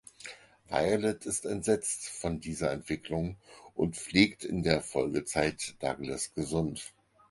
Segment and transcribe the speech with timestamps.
[0.67, 3.37] Violet ist entsetzt von dieser Entwicklung
[3.75, 6.91] und pflegt in der Folgezeit Douglas gesund.